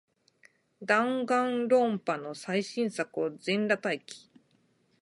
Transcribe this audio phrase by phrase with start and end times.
[0.81, 4.31] ダンガンロンパの最新作を、全裸待機